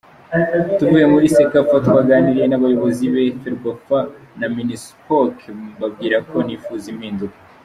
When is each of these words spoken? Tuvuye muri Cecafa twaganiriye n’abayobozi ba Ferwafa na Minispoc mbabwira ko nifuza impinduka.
Tuvuye 0.77 1.05
muri 1.13 1.33
Cecafa 1.35 1.75
twaganiriye 1.85 2.45
n’abayobozi 2.47 3.03
ba 3.13 3.23
Ferwafa 3.39 3.99
na 4.39 4.47
Minispoc 4.55 5.35
mbabwira 5.75 6.17
ko 6.29 6.37
nifuza 6.45 6.87
impinduka. 6.95 7.37